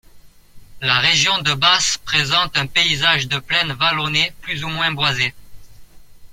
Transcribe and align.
La 0.81 0.97
région 0.97 1.37
de 1.43 1.53
Basses 1.53 1.99
présente 1.99 2.57
un 2.57 2.65
paysage 2.65 3.27
de 3.27 3.37
plaines 3.37 3.73
vallonnées 3.73 4.33
plus 4.41 4.63
ou 4.63 4.67
moins 4.67 4.91
boisées. 4.91 5.35